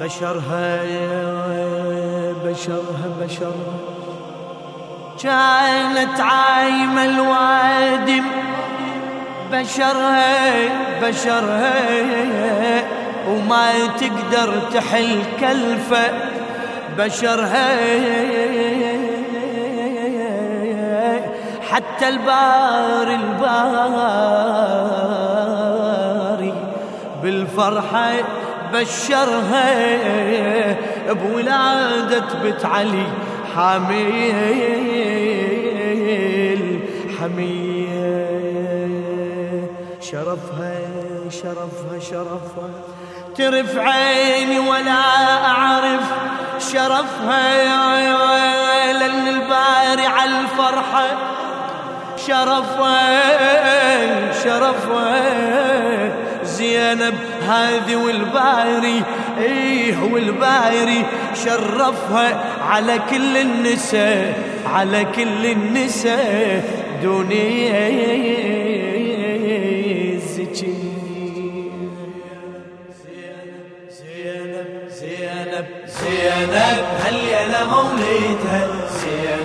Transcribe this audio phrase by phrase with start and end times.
[0.00, 0.78] بشرها
[2.44, 3.76] بشرها بشرها
[5.22, 8.24] كانت عايمة الوادم
[9.52, 10.54] بشرها
[11.02, 11.74] بشرها
[13.28, 16.36] وما تقدر تحل كلفة.
[16.98, 17.76] بشرها
[21.70, 23.08] حتى البار
[26.26, 26.52] الباري
[27.22, 28.12] بالفرحة
[28.76, 29.96] بشرها
[31.12, 33.06] بولادة بنت علي
[33.56, 35.00] حميل
[37.20, 38.46] حميل.
[40.00, 40.78] شرفها
[41.30, 42.70] شرفها شرفها.
[43.36, 45.02] ترف عيني ولا
[45.44, 46.04] أعرف
[46.58, 47.62] شرفها
[48.92, 51.06] لأن الباري على الفرحة.
[52.26, 53.12] شرفها
[54.44, 55.22] شرفها
[56.58, 57.14] زينب
[57.48, 59.02] هذه والباري
[59.40, 61.04] إيه والباري
[61.44, 64.34] شرفها على كل النساء
[64.66, 66.64] على كل النساء
[67.02, 67.88] دنيا
[73.90, 78.68] زينب زينب زينب هل يا مولدها
[79.00, 79.35] زينب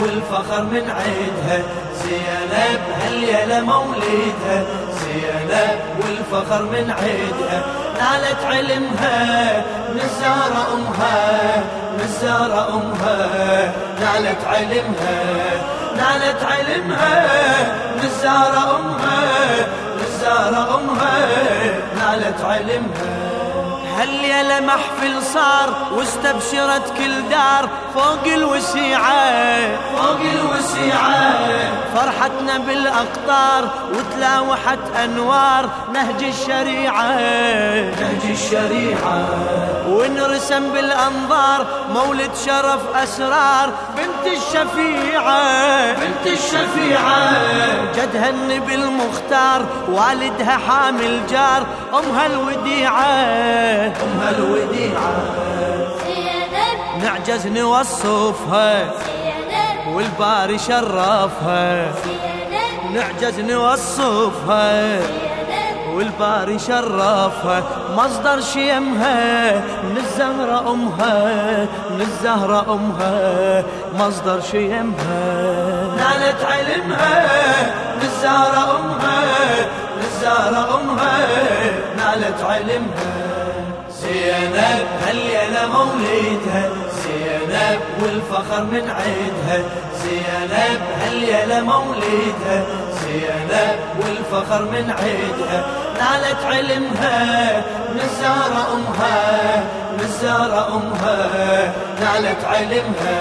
[0.00, 1.62] والفخر من عيدها
[2.02, 2.80] زينب
[3.28, 4.64] يا مولدها
[5.00, 7.62] زينب والفخر من عيدها
[7.98, 11.64] نالت علمها نزار أمها
[12.04, 13.72] نزار أمها.
[14.00, 15.18] نالت علمها
[15.96, 17.26] نالت علمها
[18.04, 19.66] نزار أمها
[20.02, 21.18] نزار أمها.
[21.96, 23.07] نالت علمها.
[23.98, 31.48] هل يا لمحفل صار واستبشرت كل دار فوق الوسيعة؟ فوق الوسيعة.
[31.94, 37.18] فرحتنا بالأقطار وتلاوحت أنوار نهج الشريعة.
[38.30, 39.28] الشريعة
[39.88, 43.72] ونرسم بالأنظار مولد شرف أسرار.
[43.96, 45.92] بنت الشفيعة.
[45.92, 47.32] بنت الشفيعة.
[47.92, 51.66] جدها النبي المختار والدها حامل جار.
[51.94, 53.04] أمها الوديعة.
[54.04, 55.12] أمها الوديعة.
[57.02, 58.90] نعجز نوصفها.
[59.88, 61.92] والباري شرفها.
[62.94, 64.98] نعجز نوصفها.
[65.94, 67.62] والباري شرفها
[67.96, 69.54] مصدر شيمها
[69.84, 73.62] من الزهرة أمها من الزهرة أمها
[73.98, 75.24] مصدر شيمها.
[75.96, 77.26] نالت علمها
[77.96, 79.20] من الزهرة أمها
[79.96, 81.26] من الزهرة أمها
[81.96, 83.18] نالت علمها.
[84.02, 86.70] زينب هل يا مولدها
[87.02, 89.62] زينب والفخر من عيدها.
[90.02, 92.64] زينب هل يا مولدها
[93.08, 95.66] زينب والفخر من عيدها.
[96.00, 97.62] نالت علمها
[97.94, 99.64] نزار أمها
[99.98, 101.72] نزار أمها.
[102.00, 103.20] نالت علمها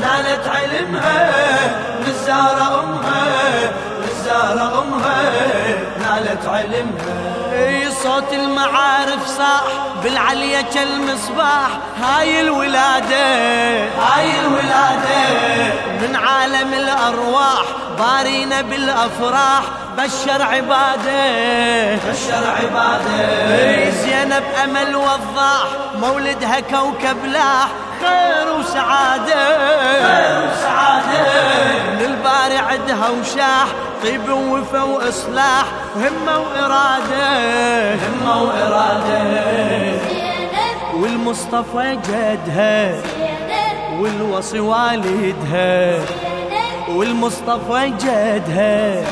[0.00, 1.30] نالت علمها
[2.08, 3.72] نزار أمها
[4.04, 5.22] نزار أمها.
[6.00, 7.22] نالت علمها.
[8.02, 9.62] صوت المعارف صاح
[10.04, 11.70] بالعلية كالمصباح.
[12.02, 13.26] هاي الولادة
[13.84, 15.24] هاي الولادة
[16.00, 17.64] من عالم الأرواح.
[17.98, 19.62] بارينا بالأفراح
[19.98, 21.94] بشر عباده.
[21.96, 23.90] بشر عباده.
[23.90, 25.66] زينب أمل وضاح
[26.00, 27.68] مولدها كوكب لاح
[28.00, 29.44] خير وسعادة.
[30.02, 31.22] خير وسعادة.
[31.92, 33.66] من الباري عدها وشاح
[34.02, 35.64] طيب ووفا وإصلاح
[35.96, 37.94] همة وإرادة.
[37.94, 39.22] همة وإرادة.
[40.94, 43.02] والمصطفى جدها.
[43.98, 46.00] والوصي والدها.
[46.88, 49.02] والمصطفى جدها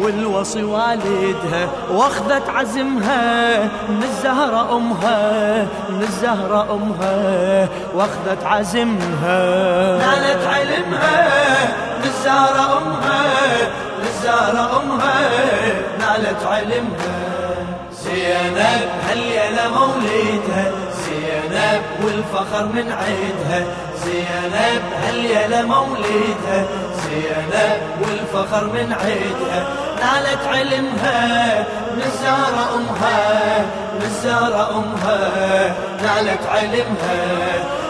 [0.00, 9.98] والوصي والدها واخذت عزمها من الزهرة أمها من الزهرة أمها واخذت عزمها.
[9.98, 11.28] نالت علمها
[11.98, 13.22] من الزهرة أمها
[13.98, 15.30] من الزهرة أمها
[15.98, 17.30] نالت علمها.
[17.92, 19.20] زينب هل
[19.74, 20.89] مولدها
[21.60, 23.64] زينب والفخر من عيدها
[24.04, 24.82] زينب
[25.30, 26.64] يا مولدها
[27.04, 29.68] زينب والفخر من عيدها
[30.00, 31.64] نالت علمها
[31.96, 33.66] نزار أمها
[34.00, 35.74] نزار أمها.
[36.02, 37.20] نالت علمها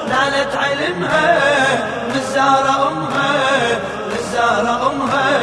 [0.09, 1.39] نالت علمها
[2.17, 3.81] نزار أمها
[4.13, 5.41] نزار أمها.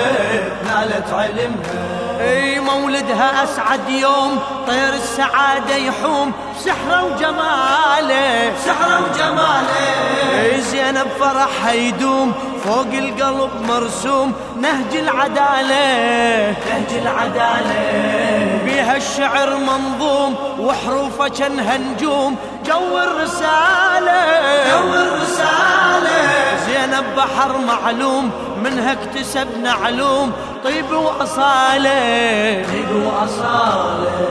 [0.65, 2.06] نالت علمها.
[2.19, 6.31] اي مولدها اسعد يوم طير السعادة يحوم.
[6.66, 9.78] سحرة وجماله سحرة وجماله.
[10.42, 12.34] اي زينب فرحها يدوم
[12.64, 14.34] فوق القلب مرسوم.
[14.62, 17.80] نهج العدالة نهج العدالة.
[18.66, 22.36] بيها الشعر منظوم وحروفه كأنها نجوم.
[22.66, 24.22] جو الرسالة
[24.72, 25.76] جو الرسالة.
[26.88, 28.31] زينب بحر معلوم
[28.63, 30.31] منها اكتسبنا علوم.
[30.63, 34.28] طيب وأصالة طيب وأصالة.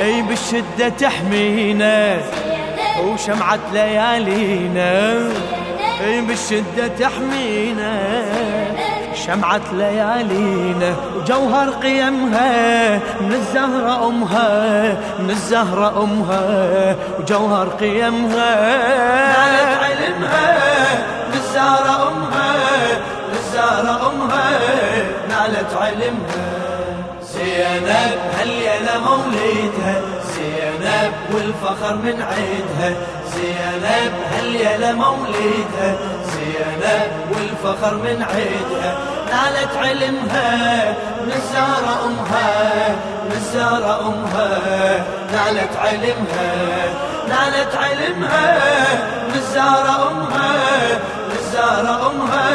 [0.00, 2.18] أي بالشدة تحمينا
[3.04, 5.18] وشمعة ليالينا.
[6.06, 8.22] أي بالشدة تحمينا
[9.26, 10.94] شمعة ليالينا.
[11.16, 16.96] وجوهر قيمها من الزهرة أمها من الزهرة أمها.
[17.18, 18.54] وجوهر قيمها.
[19.32, 20.79] نالت علمها.
[21.60, 22.52] من الزهرة أمها
[23.28, 24.58] من الزهرة أمها
[25.28, 26.50] نالت علمها.
[27.22, 30.00] زينب هالليلة مولدها؟
[30.34, 32.96] زينب والفخر من عيدها.
[33.34, 35.96] زينب هالليلة مولدها؟
[36.32, 38.98] زينب والفخر من عيدها.
[39.30, 42.88] نالت علمها من الزهرة أمها
[43.24, 45.04] من الزهرة أمها.
[45.32, 46.52] نالت علمها
[47.28, 48.58] نالت علمها
[49.28, 51.00] من الزهرة أمها.
[51.60, 52.50] الزهرة أمها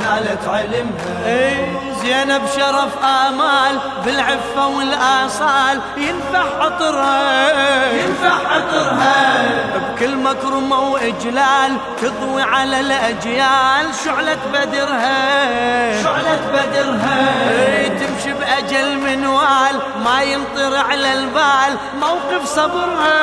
[0.00, 1.26] نالت علمها.
[1.26, 5.80] اي زينب شرف آمال بالعفة والآصال.
[5.96, 9.44] ينفح عطرها ينفح عطرها
[9.74, 13.94] بكل مكرمة وإجلال تضوي على الأجيال.
[14.04, 16.02] شعلة بدرها.
[16.02, 17.88] شعلة بدرها.
[17.88, 19.74] تمشي بأجل منوال.
[20.04, 21.72] ما ينطر على البال.
[22.00, 23.20] موقف صبرها.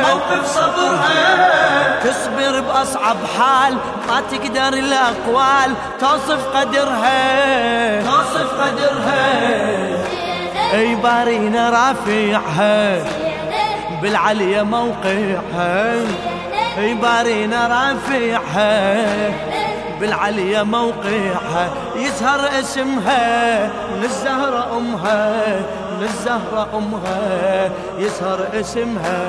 [0.00, 2.00] موقف صبرها.
[2.04, 3.76] تصبر بأصعب حال.
[4.08, 5.74] ما تقدر الأقوال.
[6.00, 7.93] توصف قدرها.
[8.02, 9.24] توصف قدرها.
[10.74, 13.04] أي بارينا رافعها
[14.02, 15.94] بالعليا موقعها.
[16.78, 19.04] أي بارينا رافعها
[20.00, 21.68] بالعليا موقعها.
[21.96, 23.66] يزهر اسمها.
[23.66, 25.42] من الزهرة أمها.
[25.98, 27.70] من الزهرة أمها.
[27.98, 29.20] يزهر اسمها.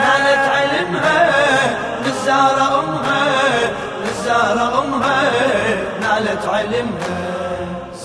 [0.00, 1.30] نالت علمها.
[2.00, 3.24] من الزهرة أمها.
[4.00, 5.30] من الزهرة أمها.
[6.00, 7.31] نالت علمها.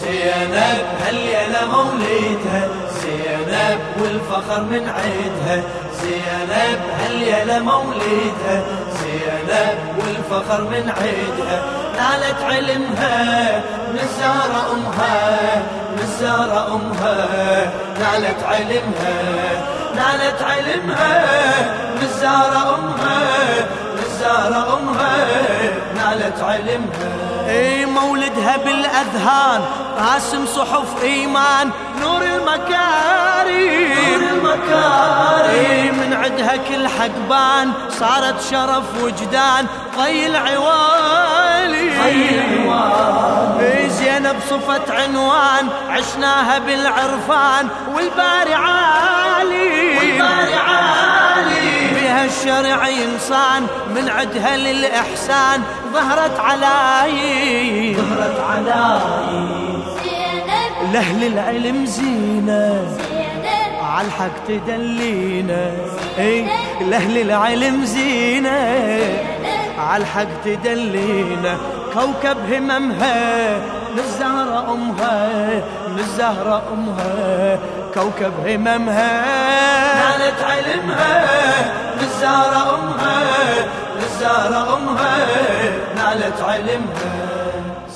[0.08, 2.68] زينب هالليلة مولدها
[3.02, 5.64] زينب والفخر من عيدها.
[6.02, 8.58] زينب هالليلة مولدها
[9.00, 11.58] زينب والفخر من عيدها.
[11.98, 13.62] نالت علمها
[13.94, 15.62] الزهرة أمها
[16.02, 17.18] الزهرة أمها.
[18.00, 19.18] نالت علمها
[19.96, 21.26] نالت علمها
[22.02, 23.22] الزهرة أمها
[24.06, 25.16] الزهرة أمها.
[25.96, 26.97] نالت علمها.
[27.48, 29.62] اي مولدها بالأذهان
[29.98, 31.72] راسم صحف إيمان
[32.02, 39.66] نور المكارم نور المكارم اي من عدها كل حقبان صارت شرف وجدان
[39.98, 41.90] طي العوالي.
[42.04, 43.78] طي العوالي.
[43.78, 49.98] اي زينب صفت عنوان عشناها بالعرفان والباري عالي.
[49.98, 50.97] والباري عالي.
[52.48, 55.62] الشرع إنسان من عدها للإحسان
[55.94, 59.48] ظهرت علاي ظهرت علاي
[60.94, 62.98] لاهل العلم زينة.
[63.82, 65.72] عالحق تدلينا
[66.20, 66.48] اي
[66.82, 68.80] لاهل العلم زينة.
[69.78, 71.58] عالحق تدلينا
[71.94, 73.58] كوكب هممها
[73.94, 77.60] من الزهرة أمها من الزهرة أمها.
[77.94, 79.26] كوكب هممها.
[79.96, 81.26] نالت علمها
[81.96, 83.20] من الزهرة أمها
[83.96, 85.18] من الزهرة أمها.
[85.96, 87.28] نالت علمها.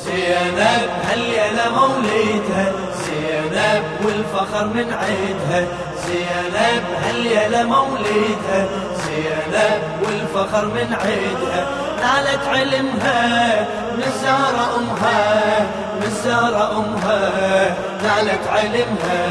[0.06, 2.72] زينب هالليلة مولدها
[3.06, 5.68] زينب والفخر من عيدها.
[6.08, 8.68] زينب هالليلة مولدها
[9.06, 11.66] زينب والفخر من عيدها.
[12.02, 13.66] نالت علمها
[13.96, 15.60] من الزهرة أمها
[15.96, 17.76] من الزهرة أمها.
[18.04, 19.28] نالت علمها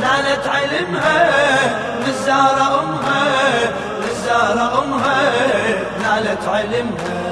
[0.00, 1.30] نالت علمها
[2.00, 3.24] من الزهرة أمها
[4.00, 5.32] من الزهرة أمها.
[6.02, 7.22] نالت علمها.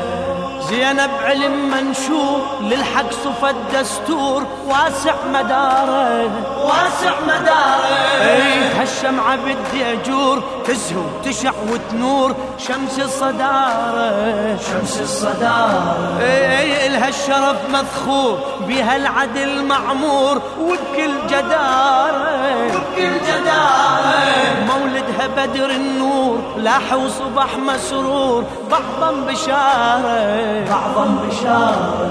[0.61, 6.31] زينب علم منشور للحق صفى الدستور واسع مداره.
[6.65, 8.23] واسع مداره.
[8.23, 10.43] اي هالشمعة بدي أجور.
[10.67, 16.19] تزهو تشع وتنور شمس الصدارة شمس الصدارة.
[16.21, 18.39] اي إلها الشرف مذخور
[18.69, 22.57] بها العدل معمور وبكل جدارة.
[22.67, 24.21] وبكل جدارة.
[24.69, 30.65] مولدها بدر النور لاح وصبح مسرور بعضا بشارة.
[30.71, 32.07] بعضا بشارة.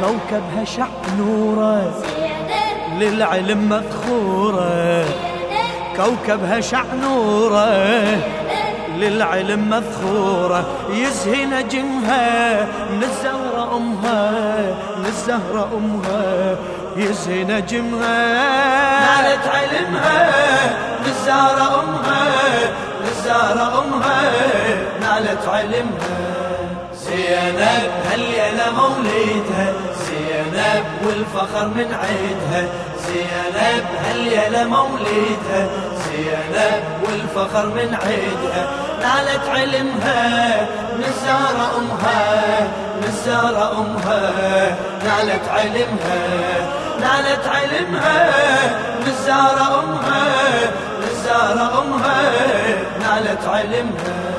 [0.00, 0.86] كوكبها شع
[1.18, 1.92] نوره.
[2.98, 5.04] للعلم مذخورة.
[5.96, 7.66] كوكبها شعنورة
[8.96, 10.64] للعلم مذخورة.
[10.90, 14.30] يزهي نجمها من الزهرة أمها
[14.98, 16.56] من الزهرة أمها.
[16.96, 18.18] يزهي نجمها
[19.00, 20.30] نالت علمها
[21.00, 22.24] من الزهرة أمها
[23.00, 24.32] من الزهرة أمها.
[25.00, 26.32] نالت علمها.
[26.94, 29.72] زينب هالليلة مولدها؟
[30.72, 32.68] زينب والفخر من عيدها
[33.06, 35.66] زينب هالليلة مولدها
[36.06, 40.66] زينب والفخر من عيدها نالت علمها
[40.98, 42.68] الزهرة أمها
[43.08, 44.76] الزهرة أمها.
[45.04, 46.20] نالت علمها
[47.00, 48.30] نالت علمها
[49.06, 50.26] الزهرة أمها
[51.10, 52.32] الزهرة أمها.
[53.00, 54.31] نالت علمها.